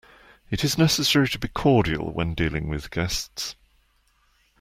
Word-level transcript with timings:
It 0.49 0.63
is 0.63 0.79
necessary 0.79 1.29
to 1.29 1.37
be 1.37 1.47
cordial 1.47 2.11
when 2.11 2.33
dealing 2.33 2.67
with 2.69 2.89
guests. 2.89 3.55